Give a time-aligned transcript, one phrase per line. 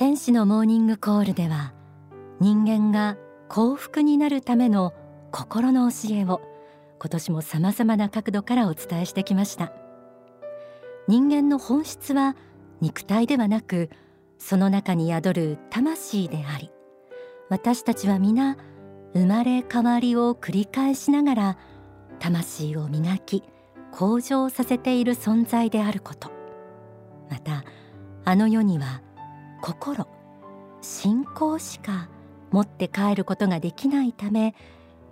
[0.00, 1.74] 天使のモーニングコールでは
[2.40, 3.18] 人間が
[3.50, 4.94] 幸福になるための
[5.30, 6.40] 心の教えを
[6.98, 9.74] 今年も様々な角度からお伝えしてきました。
[11.06, 12.34] 人間の本質は
[12.80, 13.90] 肉体ではなく
[14.38, 16.70] その中に宿る魂であり
[17.50, 18.56] 私たちは皆
[19.12, 21.58] 生まれ変わりを繰り返しながら
[22.20, 23.44] 魂を磨き
[23.92, 26.30] 向上させている存在であること。
[27.28, 27.64] また
[28.24, 29.02] あの世には
[29.60, 30.06] 心
[30.80, 32.08] 信仰しか
[32.50, 34.54] 持って帰ることができないため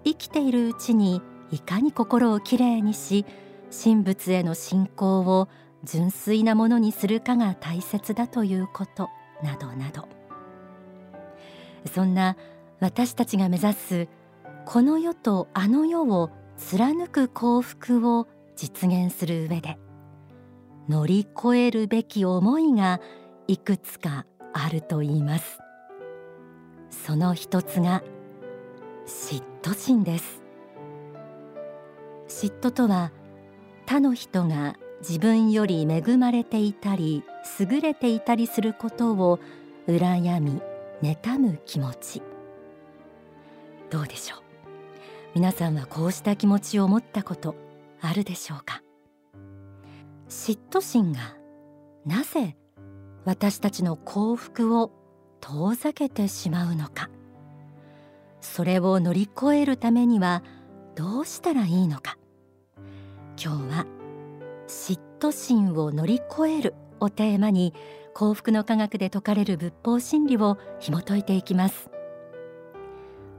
[0.05, 3.25] 生きているうちにいかに心をきれいにし
[3.71, 5.49] 神仏への信仰を
[5.85, 9.09] 純粋なものにするかが大切だということ
[9.43, 10.09] などなど。
[11.87, 12.37] そんな
[12.81, 14.09] 私たちが目指す
[14.67, 18.27] この世とあの世を貫く幸福を
[18.57, 19.79] 実現する上で
[20.89, 23.01] 乗り越えるべき思いが
[23.47, 24.27] いくつか
[24.61, 25.59] あると言います。
[26.91, 28.03] その一つが
[29.07, 30.43] 嫉妬心です。
[32.29, 33.13] 嫉妬とは
[33.87, 37.23] 他の人が自分より恵まれていたり
[37.61, 39.39] 優れていたりすることを
[39.87, 40.61] 羨み
[41.03, 42.23] 妬む気持ち。
[43.91, 44.41] どうでしょう？
[45.35, 47.55] 皆さんはこうした気持ちを持ったこと
[48.01, 48.83] あるでしょうか？
[50.29, 51.37] 嫉妬心が
[52.05, 52.57] なぜ
[53.29, 54.91] 私たちの幸福を
[55.43, 57.11] 遠ざけてしまうのか。
[58.41, 60.43] それを乗り越えるためには
[60.97, 62.17] どうしたらいいのか。
[63.37, 63.87] 今日は
[64.67, 67.75] 嫉妬心を乗り越えるをテーマに
[68.15, 71.91] 幸福の科学で説かれる仏法真理を紐解いていきます。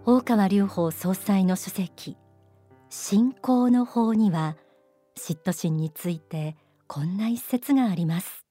[0.06, 2.16] 大川隆法総裁の書籍
[2.92, 4.56] 信仰の法には
[5.18, 8.49] 嫉妬心についてこんな一節があります。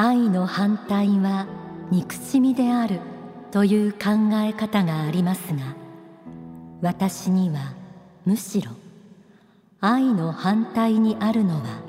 [0.00, 1.48] 愛の反対は
[1.90, 3.00] 憎しみである
[3.50, 3.98] という考
[4.34, 5.74] え方がありますが
[6.80, 7.72] 私には
[8.24, 8.70] むしろ
[9.80, 11.80] 愛の反対にあるのは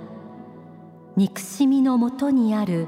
[1.17, 2.87] 憎しみのもとにある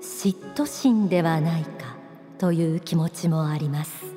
[0.00, 1.96] 嫉妬心ではないか
[2.38, 4.13] という気持ちもあります。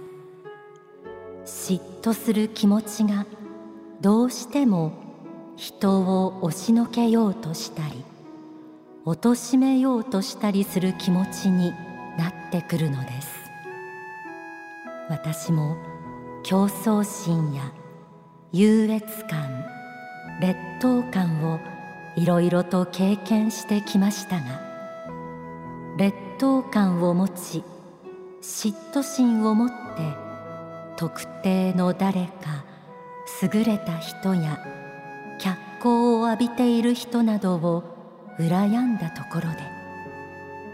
[1.47, 3.25] 嫉妬する気持ちが
[4.02, 4.91] どうしても
[5.56, 8.03] 人を押しのけようとしたり
[9.06, 11.72] 貶めようとしたりする気持ちに
[12.18, 13.30] なってくるのです。
[15.09, 15.78] 私も
[16.44, 17.72] 競争心や
[18.52, 19.66] 優越感
[20.41, 21.59] 劣等感を
[22.18, 24.62] いろいろと経験してきましたが
[25.97, 27.63] 劣等感を持ち
[28.41, 30.26] 嫉妬心を持って
[30.97, 32.66] 特定の誰か
[33.44, 34.59] 優れた人や
[35.40, 37.84] 脚光を浴びている人などを
[38.40, 39.57] 羨んだところで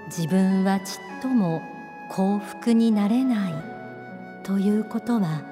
[0.08, 1.62] 自分はちっとも
[2.10, 3.54] 幸福になれない
[4.44, 5.44] ということは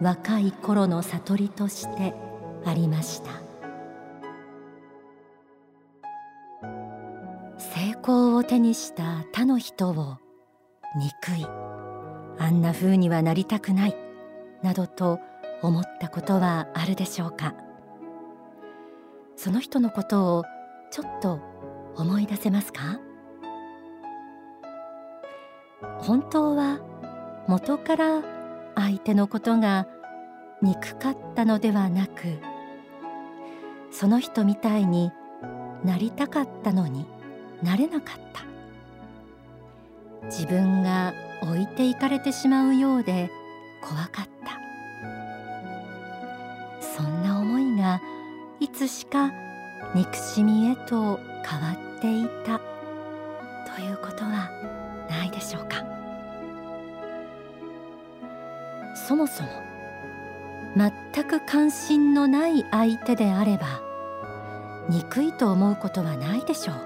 [0.00, 2.14] 若い頃の悟りとして
[2.64, 3.30] ありました。
[7.58, 10.18] 成功を手にした他の人を
[10.96, 11.73] 憎い。
[12.38, 13.96] あんな風にはなりたくない
[14.62, 15.20] などと
[15.62, 17.54] 思ったことはあるでしょうか。
[19.36, 20.44] その人のことを
[20.90, 21.40] ちょっと
[21.96, 22.98] 思い出せますか？
[25.98, 26.80] 本当は
[27.46, 28.22] 元から
[28.74, 29.86] 相手のことが
[30.62, 32.38] 憎かったのではなく
[33.90, 35.12] その人みたいに
[35.84, 37.06] なりたかったのに
[37.62, 38.44] なれなかった。
[40.26, 41.12] 自分が
[41.44, 43.30] 置いていかれてしまうようで
[43.82, 44.58] 怖かった。
[46.80, 48.00] そんな思いが
[48.60, 49.30] いつしか
[49.94, 52.60] 憎しみへと変わっていた。
[53.74, 54.48] ということは
[55.10, 55.84] ないでしょうか。
[58.94, 59.48] そもそも
[60.76, 63.66] 全く関心のない相手であれば
[64.88, 66.76] 憎いと思うことはないでしょう。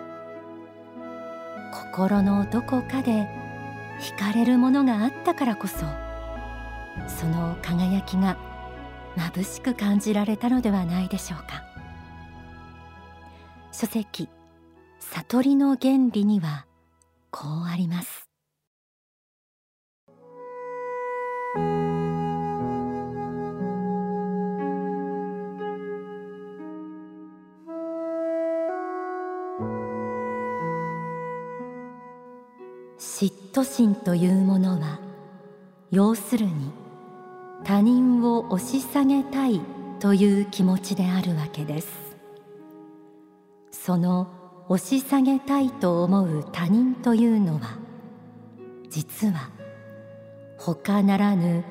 [1.92, 3.28] 心のどこかで
[4.00, 5.78] 惹かれるものがあったからこそ
[7.06, 8.38] その輝きが
[9.16, 11.64] 眩しく感じられたのではないでしょうか。
[13.72, 14.28] 書籍
[14.98, 16.66] 悟りの原理には
[17.30, 18.17] こうあります。
[33.20, 35.00] 嫉妬心というものは
[35.90, 36.70] 要するに
[37.64, 39.60] 他人を押し下げたい
[39.98, 41.88] という気持ちであるわけです。
[43.72, 44.28] その
[44.68, 47.78] 押し下げたいと思う他人というのは
[48.88, 49.50] 実は
[50.56, 51.64] 他ならぬ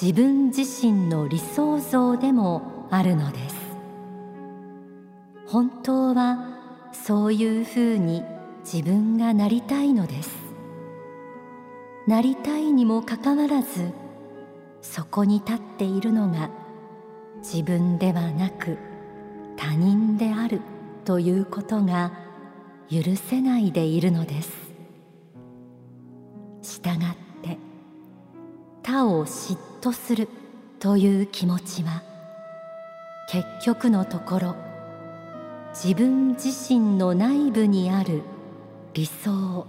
[0.00, 3.56] 自分自身の理想像でもあるのです。
[5.48, 6.38] 本当は
[6.92, 8.22] そういうふうに
[8.62, 10.43] 自分がなりたいのです。
[12.06, 13.92] なりたいにもかかわらず
[14.82, 16.50] そこに立っているのが
[17.38, 18.76] 自分ではなく
[19.56, 20.60] 他人である
[21.04, 22.12] ということが
[22.90, 24.50] 許せないでいるのです。
[26.62, 27.58] したがって
[28.82, 30.28] 他を嫉妬する
[30.80, 32.02] という気持ちは
[33.30, 34.56] 結局のところ
[35.72, 38.22] 自分自身の内部にある
[38.92, 39.66] 理想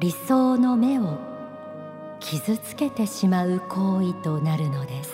[0.00, 1.31] 理想の目を
[2.22, 5.12] 傷つけてしまう行為となるのです。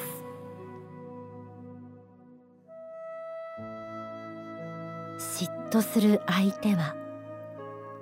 [5.19, 6.95] 嫉妬する相手は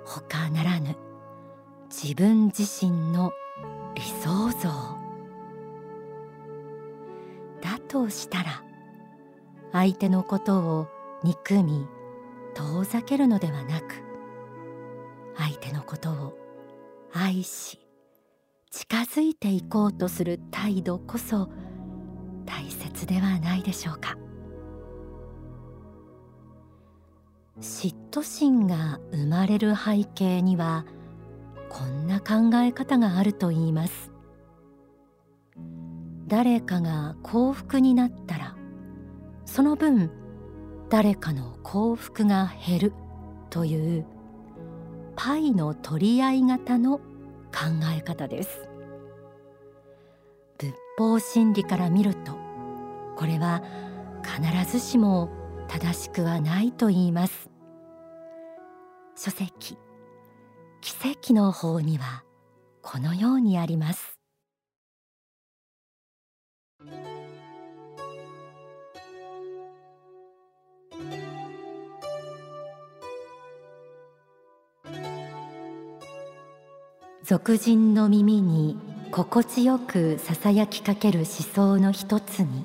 [0.05, 0.95] 他ならぬ
[1.89, 3.31] 自分自身の
[3.95, 4.69] 理想像。
[7.61, 8.63] だとしたら
[9.71, 10.87] 相手のことを
[11.23, 11.87] 憎み
[12.53, 14.03] 遠ざけるのではなく
[15.37, 16.37] 相手のことを
[17.13, 17.86] 愛し
[18.69, 21.49] 近づいていこうとする態度こそ
[22.45, 24.17] 大切ではないでしょうか。
[27.59, 30.85] 嫉妬心が生まれる背景には
[31.69, 34.11] こんな考え方があるといいます。
[36.27, 38.55] 誰かが幸福になったら
[39.45, 40.11] その分
[40.89, 42.93] 誰かの幸福が減る
[43.49, 44.05] という
[45.15, 46.99] パイの取り合い型の
[47.51, 47.65] 考
[47.97, 48.69] え方です。
[50.57, 52.33] 仏法真理から見ると
[53.15, 53.61] これは
[54.23, 55.29] 必ずしも
[55.67, 57.49] 正しくはないと言います。
[59.15, 59.77] 書籍
[60.81, 62.23] 奇跡の方には
[62.81, 64.16] このようにあります。
[77.27, 78.77] 俗人の耳に
[79.11, 82.63] 心地よくささやきかける思想の一つに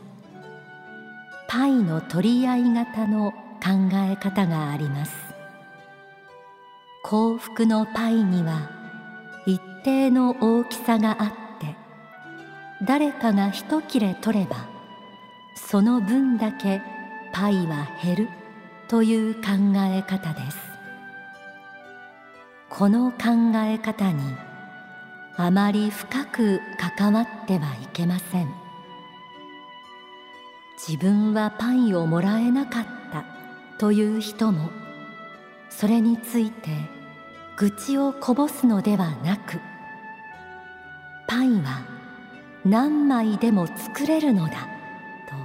[1.49, 5.13] パイの取り合い型の考え方があります。
[7.03, 8.71] 幸福のパイには
[9.47, 11.75] 一定の大きさがあって
[12.87, 14.69] 誰かが一切れ取れば
[15.57, 16.81] その分だけ
[17.33, 18.29] パイは減る
[18.87, 19.41] という考
[19.79, 20.57] え方です。
[22.71, 24.52] この考え方に
[25.37, 28.63] あまり深く関わってはいけません。
[30.77, 33.25] 自分はパイをもらえなかった
[33.79, 34.71] という人も
[35.71, 36.71] それについて
[37.57, 39.61] 愚痴をこぼすのではなく
[41.29, 41.87] パイは
[42.65, 45.37] 何枚でも作れるのだと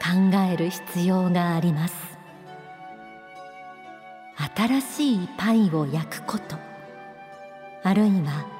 [0.00, 2.16] 考える必要があります。
[4.54, 6.56] 新しいパイを焼くこと
[7.82, 8.55] あるいは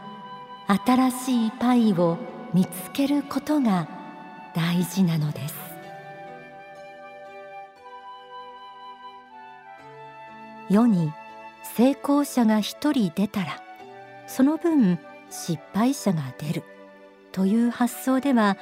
[0.69, 2.19] 新しいパイを
[2.53, 3.89] 見つけることが
[4.55, 5.55] 大事なのです。
[10.69, 11.13] 世に
[11.77, 13.63] 成功者が一人出たら
[14.27, 14.99] その分
[15.31, 16.65] 失敗者が出る
[17.31, 18.57] という発想では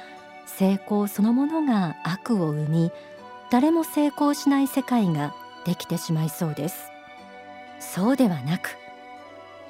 [0.45, 2.91] 成功そのものが悪を生み
[3.49, 5.33] 誰も成功しない世界が
[5.65, 6.91] できてしまいそうです。
[7.79, 8.77] そうではなく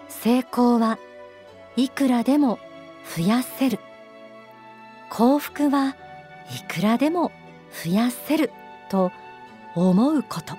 [0.10, 0.98] 成功は
[1.78, 2.60] いくらでも
[3.16, 3.80] 増やせる。
[5.10, 5.96] 幸福は
[6.52, 7.32] いくらでも
[7.84, 8.52] 増やせる
[8.90, 9.12] と
[9.76, 10.56] 思うこと。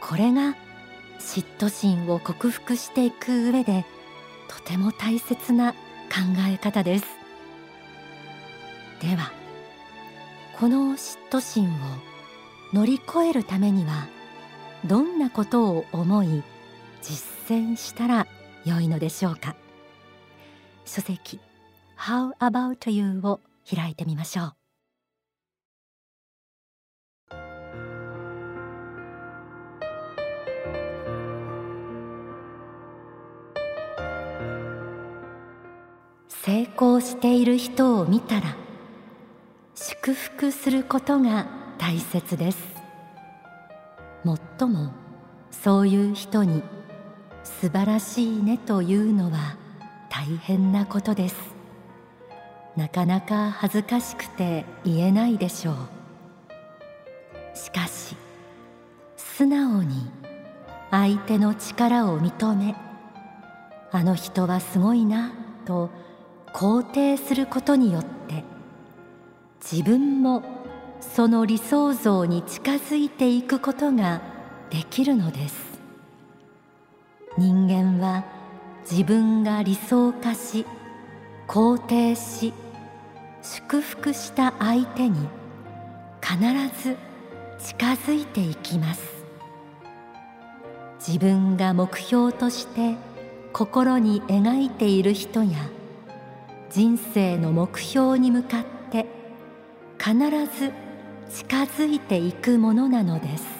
[0.00, 0.54] これが
[1.18, 3.84] 嫉妬心を克服していく上で
[4.48, 5.78] とても大切な考
[6.48, 7.06] え方です。
[9.00, 9.32] では
[10.58, 11.70] この嫉妬心を
[12.72, 14.06] 乗り越えるためには
[14.84, 16.42] どんなことを思い
[17.02, 18.26] 実践したら
[18.66, 19.54] 良いのでしょうか？
[20.84, 21.38] 書籍
[21.96, 23.20] How about you?
[23.22, 23.40] を
[23.72, 24.52] 開いてみましょう。
[36.28, 38.56] 成功している人を見たら
[39.74, 41.46] 祝福することが
[41.78, 42.58] 大切です。
[44.24, 44.92] もっとも
[45.52, 46.64] そういう人に
[47.46, 49.56] 素晴らしいねというのは
[50.10, 51.36] 大変なことです。
[52.76, 55.76] なかなか恥ずかしくて言えないでしょう。
[57.56, 58.16] しかし
[59.16, 60.10] 素直に
[60.90, 62.74] 相手の力を認め
[63.92, 65.32] あの人はすごいな
[65.64, 65.90] と
[66.52, 68.44] 肯定することによって
[69.62, 70.42] 自分も
[71.00, 74.20] その理想像に近づいていくことが
[74.68, 75.65] できるのです。
[77.38, 78.24] 人間は
[78.90, 80.64] 自分が理想化し
[81.46, 82.54] 肯定し
[83.42, 85.28] 祝福した相手に
[86.20, 86.38] 必
[86.82, 86.96] ず
[87.58, 89.16] 近づいていきます。
[91.06, 92.96] 自分が目標として
[93.52, 95.70] 心に描いている人や
[96.70, 99.06] 人生の目標に向かって
[99.98, 100.14] 必
[100.58, 100.72] ず
[101.30, 103.55] 近づいていくものなのです。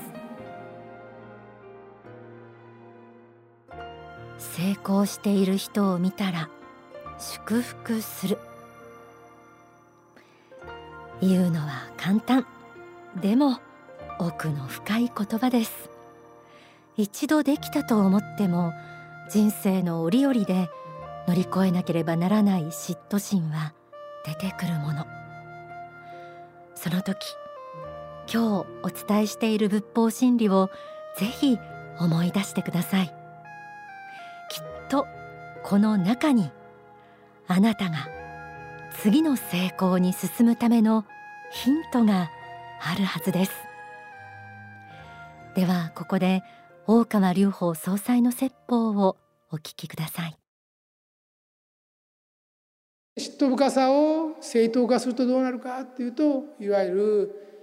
[4.57, 6.49] 成功している人を見たら
[7.19, 8.39] 祝福する。
[11.21, 12.47] 言うのは簡単。
[13.21, 13.59] でも
[14.19, 15.91] 奥の深い言葉です。
[16.97, 18.73] 一度できたと思っても
[19.29, 20.71] 人生の折々で
[21.29, 23.75] 乗り越えなければならない嫉妬心は
[24.25, 25.07] 出てくるもの。
[26.75, 27.19] その時
[28.33, 30.71] 今日お伝えしている仏法真理を
[31.19, 31.59] ぜひ
[32.01, 33.26] 思い出してください。
[34.89, 35.07] と
[35.63, 36.51] この中に
[37.49, 38.09] あなたが
[39.03, 41.05] 次の成功に進むための
[41.51, 42.31] ヒントが
[42.81, 43.53] あるはずです。
[45.55, 46.43] ではここで
[46.87, 49.17] 大川隆法総裁の説法を
[49.51, 50.37] お聞きください。
[53.19, 57.56] 嫉妬深さを正当化するとどうなるかっていうといわゆる、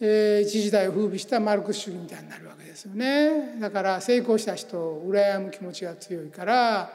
[0.00, 3.58] えー、一時代を風靡したマルクス主義みたいになるわけですよね。
[3.60, 6.90] だから成功した人を羨む気持ちが強いから、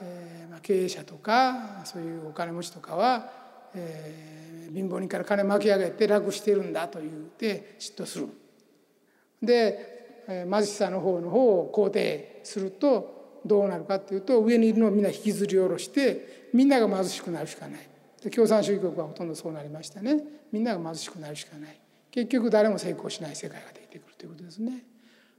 [0.00, 3.30] えーまあ、経営者とかそういうお金持ちとかは、
[3.74, 8.28] えー、貧乏人から金巻き上げて楽してるんだと言って嫉妬する。
[9.42, 17.88] で貧しさの方の方を肯定するとどうなるかっていうと上にいるのをみんな引きずり下ろしてみんなが貧しくなるしかない。
[18.22, 20.22] で共産主義国はほとんどそうなりましたね。
[20.52, 21.80] みんなが貧しくなるしかない。
[22.10, 24.84] 結局誰も成功しない世界が出てくるということですね。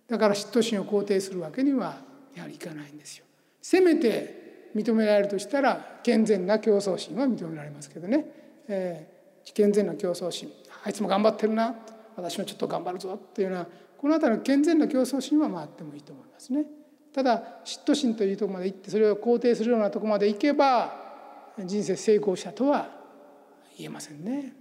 [0.07, 1.97] だから嫉妬心を肯定するわけには
[2.35, 3.25] やはりいかないんですよ。
[3.61, 8.25] せめて認められるとしたら健全な競争心は認められますけどね、
[8.67, 10.51] えー、健全な競争心。
[10.83, 11.75] あいつも頑張ってるな。
[12.15, 16.65] 私もちょっと頑張るぞっていうようなこの辺りの健全な競争心はあってもいいと思いますね。
[17.13, 20.93] ただ嫉妬心というとこまで行ってそれを肯定するようなとこまで行けば
[21.59, 22.89] 人生成功したとは
[23.77, 24.60] 言えませんね。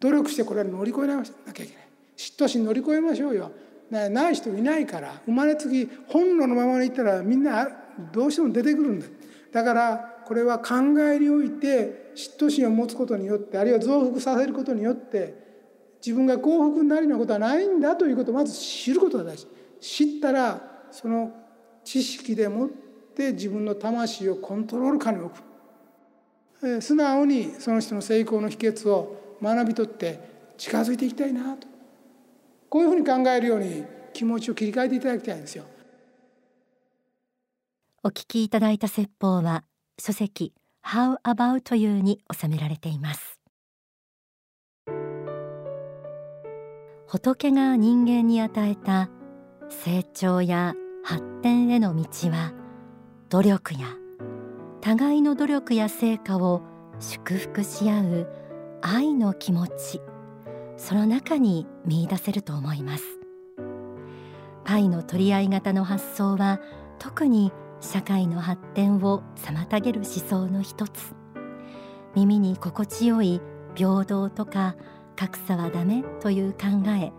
[0.00, 1.72] 努力してこれは乗り越えなきゃいけない。
[2.16, 3.50] 嫉妬心乗り越えましょうよ。
[3.90, 7.68] ない人いないから生まれつき本能のままにいったらみんな
[8.12, 9.06] どうしても出てくるんだ。
[9.52, 15.46] だからこれは考えにおいて嫉妬心を持つことによってあるいは増幅させることによって
[16.04, 19.46] 自分が幸福になるようなことはないんだということをまず知ることが大事
[19.80, 20.60] 知ったら
[20.90, 21.32] その
[21.84, 22.68] 知識でもっ
[23.14, 26.82] て自分の魂をコントロール下に置く。
[26.82, 30.20] 素直にその人の成功の秘訣を学び取って
[30.56, 31.66] 近づいていきたいなと
[32.68, 35.64] こういうふうに考えるように気持ちを切り替えていただきたいんですよ。
[38.06, 39.64] お聞きいただいた説法は
[39.98, 43.40] 書籍 How About You に収められています
[47.08, 49.10] 仏が人間に与えた
[49.68, 52.52] 成長や発展への道は
[53.28, 53.88] 努力や
[54.80, 56.62] 互いの努力や成果を
[57.00, 58.45] 祝福し合う
[58.82, 60.00] 愛の気持ち。
[60.76, 63.04] その中に見出せると思います。
[64.64, 66.60] パイの取り合い型の発想は
[66.98, 71.14] 特に社会の発展を妨げる思想の一つ。
[72.14, 73.40] 耳に心地よい
[73.74, 74.74] 平等とか
[75.16, 77.12] 格差はダメという考え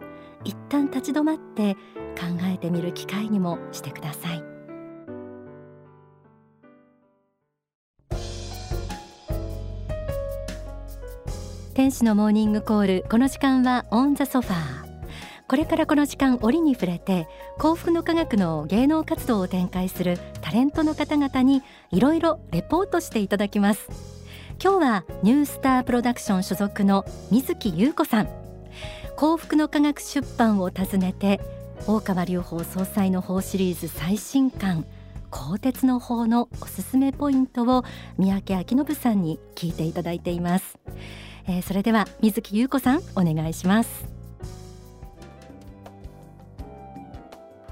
[0.44, 1.76] 一旦立ち止まって
[2.16, 4.47] 考えてみる機会にもしてください。
[11.78, 14.58] 天使のモーニングコールこの時間はオンザソファー。
[15.48, 17.28] これからこの時間折に触れて
[17.60, 23.90] 幸福の科学の芸能活動を展開するタレントの方々にいろいろレポートしていただきます。
[24.60, 28.30] 今日はニュースタープロダクション所属の水木優子さん。
[29.16, 31.40] 幸福の科学出版を訪ねて
[31.86, 34.84] 大川隆法総裁の法シリーズ最新刊
[35.30, 37.84] 鋼鉄の法のおすすめポイントを
[38.18, 40.80] 三宅明信さんに聞いていただいています。
[41.48, 44.06] えー、それでは水木優子さんお願いします。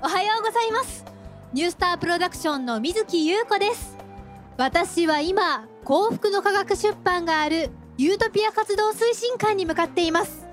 [0.02, 1.04] おはようございます。
[1.52, 3.98] ニュースタープロダクションの水木優子です。
[4.58, 10.46] 私は今幸福の科学出版があるユートピア活動推進館に向かっています。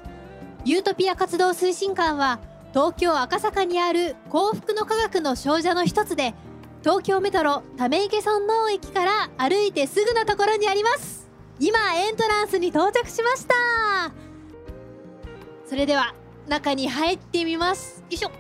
[0.64, 2.40] ユートピア活動推進館は
[2.72, 6.34] 東京赤坂にある幸福の科学の少女の一つで
[6.82, 11.21] 東京メトロため池村能駅から歩いてすぐのところにあります。
[11.64, 13.54] 今エントランスに到着しました。
[15.64, 16.12] それでは
[16.49, 18.00] 中に入ってみます。
[18.00, 18.31] よいしょ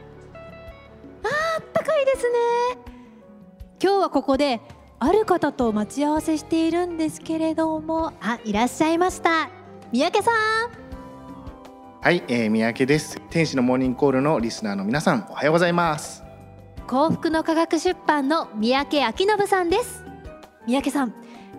[1.22, 2.38] あーあったかいですね。
[3.80, 4.60] 今日はここで
[4.98, 8.12] ある方と待ち合わせしているんですけれども。
[8.20, 9.48] あいらっしゃいました。
[9.92, 10.34] 三宅さん。
[12.00, 13.22] はい、えー、三宅です。
[13.30, 16.24] 天使のモーニングコールのリスナーの皆さんおはようございます。
[16.88, 20.02] 幸福の科学出版の三宅明信さんです。
[20.66, 21.14] 三宅さん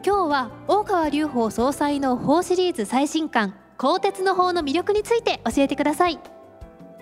[0.06, 6.20] 今日は大川隆法総裁の法シリーズ最新刊鋼鉄の法の魅力について教えてください。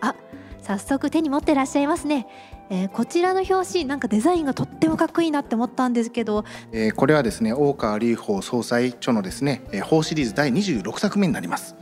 [0.01, 0.13] あ
[0.61, 2.27] 早速手に持ってらっしゃいますね。
[2.69, 11.75] えー、こちらの表紙なんかデザインがとってもかっこいいなって思ったんですけど、えー、これはですね大川隆法総裁著のですね、えー、法シリーズ第26作目になります。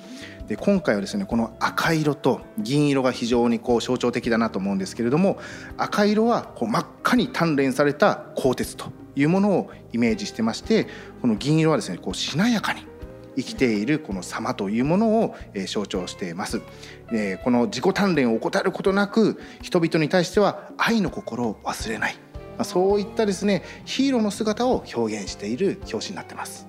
[0.47, 5.37] で今回はですねこの赤色と銀色が非常にこう象徴的だなと思うんですけれども
[5.77, 10.87] 赤色はこう真っ赤に鍛錬された鋼鉄というものをイメージしてまして
[11.21, 12.87] この銀色はですねこうしなやかに
[13.35, 15.35] 生きているこの様というものを
[15.67, 16.59] 象徴しています。
[16.59, 22.15] この自己鍛錬を怠ることなく人々に対しては愛の心を忘れない
[22.63, 26.67] そういったですねヒーローの姿を表現している表紙になってます。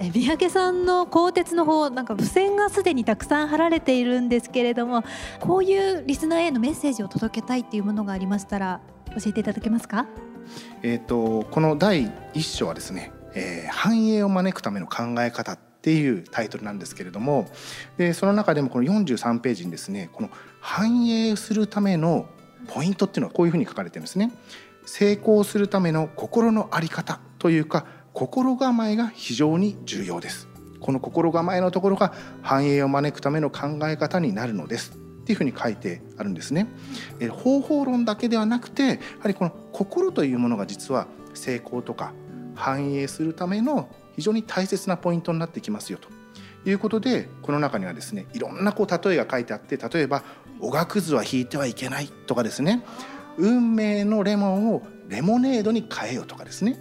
[0.00, 5.04] 三宅さんの鋼鉄の方なんか付箋がすでにたくさん貼られているんですけれども
[5.38, 10.06] こういうリスナーへのメッセージを届けたいっていうものがありましたら教えていただけますか？
[10.82, 17.48] えーと、この第一章はですね、えー、繁栄を招くための考え方っていうタイトルなんですけれども
[17.98, 22.26] でその中でもこの43ページにですねこの繁栄するための
[22.68, 24.30] ポイントっていうのはこういうふうに書かれてるんですね。
[24.84, 30.48] 成功するための心の在り方というか心構えが非常に重要です。
[30.80, 36.66] この心構えのところが繁栄を招くための考え方になるのですっていうふうに書いてあるんですね。
[37.30, 42.12] 方法論だけではなくてやはりこの心というものが実は成功とか
[42.54, 46.08] 繁栄するための非常に大切なポイントになってきますよと。
[46.64, 50.22] いうことでこの中にはですねいろんなこう例えが書いてあって例えば
[50.60, 52.84] 「おがくずは引いてはいけない」とかですね
[53.36, 56.78] 「運命のレモンをレモネードに変えよ」とかですね。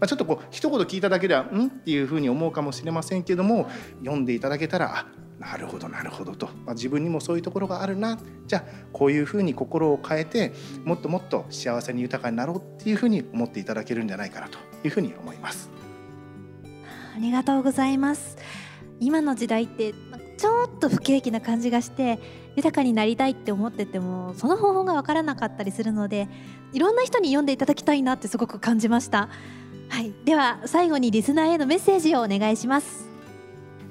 [0.00, 3.68] まあ、ちょっとこう一言聞いただけでは「ん?」っていうふうに思うかもしれませんけども
[4.00, 5.06] 読んでいただけたら「あ
[5.38, 8.18] なるほどなるほどと」まあ、自分にもそういうところがあるな。
[8.46, 10.52] じゃあこういうふうに心を変えて
[10.84, 14.73] もっともっと幸せに豊かになろうっていうふうに思っていただけるんじゃないかなと。
[14.84, 15.70] いうふうに思います。
[17.16, 18.36] ありがとうございます。
[19.00, 19.92] 今の時代って
[20.36, 22.18] ちょっと不景気な感じがして
[22.56, 26.28] 豊かになりたいって思っててもその方法が分からなかったりするので
[26.72, 29.28] いろんな人に読んでいただきたいなってすごく感じました。
[29.88, 30.12] はい。
[30.24, 33.13] では最後にリスナーへのメッセージをお願いします。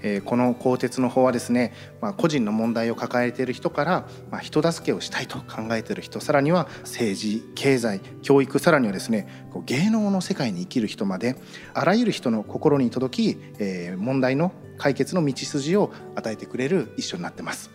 [0.04, 9.28] えこの鋼鉄の方はですね、まあ、個人の問題を抱えている人から、まあ、人助けをしたいと考えている人さらには政治経済教育さらにはですね
[9.66, 11.36] 芸能の世界に生きる人まで
[11.74, 17.72] あらゆる人の心に届き、えー、問題の解決の道筋を与えてくれる一緒になってます。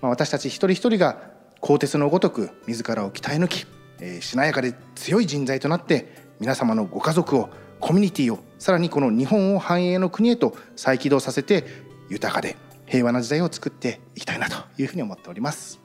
[0.00, 1.18] まあ、私たち一人一人が
[1.60, 3.66] 鋼鉄のごとく自らを鍛え抜き、
[4.00, 7.48] えー、しなやかで強い人材となって皆様のご家族を
[7.84, 11.66] コミュニティをさらにこの日本を繁栄の国へと再起動させて
[12.08, 15.80] 豊かで平和な時代を作っていきたいなというふうに思っております。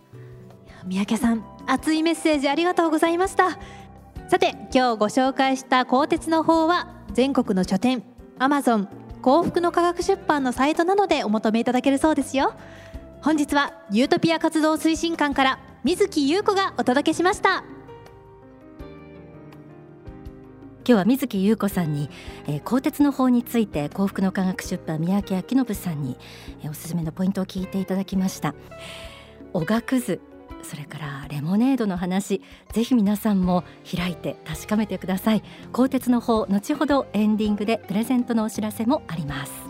[0.86, 3.60] 三宅さん熱いメッセージありがとうございました。
[4.30, 8.02] さて今日ご紹介した鋼鉄の方は全国の書店
[8.38, 8.88] アマゾン
[9.22, 12.54] 幸福の科学出版のサイトなどでお求めいただけるそうですよ。
[13.22, 17.66] 本日はユートピア活動推進館から水木優子がお届けしました。
[20.90, 22.10] 今日は水木優子さんに、
[22.48, 26.18] えー、鋼鉄の法について幸福の科学出版三宅明信さんに、
[26.64, 28.56] えー、おすすめのポイントを聞いていただきました。
[29.54, 30.20] おがくず
[30.64, 32.42] それからレモネードの話
[32.74, 33.64] ぜひ皆さんも
[33.96, 35.44] 開いて確かめてください。
[35.74, 39.69] 鋼鉄の法後ほどエンディングでプレゼントのお知らせもあります。